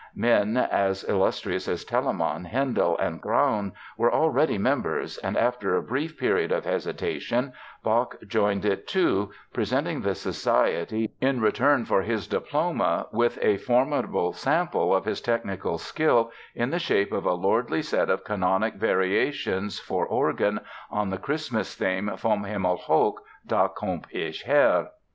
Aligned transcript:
Men 0.15 0.57
as 0.57 1.03
illustrious 1.03 1.67
as 1.67 1.85
Telemann, 1.85 2.43
Handel 2.45 2.97
and 2.97 3.21
Graun 3.21 3.71
were 3.95 4.11
already 4.11 4.57
members 4.57 5.19
and 5.19 5.37
after 5.37 5.75
a 5.77 5.83
brief 5.83 6.17
period 6.19 6.51
of 6.51 6.65
hesitation 6.65 7.53
Bach 7.83 8.15
joined 8.25 8.65
it, 8.65 8.87
too, 8.87 9.29
presenting 9.53 10.01
the 10.01 10.15
Society 10.15 11.11
in 11.21 11.39
return 11.39 11.85
for 11.85 12.01
his 12.01 12.25
diploma 12.25 13.09
with 13.11 13.37
a 13.43 13.57
formidable 13.57 14.33
sample 14.33 14.91
of 14.95 15.05
his 15.05 15.21
technical 15.21 15.77
skill 15.77 16.31
in 16.55 16.71
the 16.71 16.79
shape 16.79 17.11
of 17.11 17.27
a 17.27 17.33
lordly 17.33 17.83
set 17.83 18.09
of 18.09 18.23
canonic 18.23 18.73
variations 18.77 19.79
for 19.79 20.07
organ 20.07 20.61
on 20.89 21.11
the 21.11 21.19
Christmas 21.19 21.77
hymn 21.77 22.09
Vom 22.17 22.43
Himmel 22.45 22.77
hoch, 22.77 23.21
da 23.45 23.67
komm 23.67 24.01
ich 24.11 24.45
her. 24.45 24.89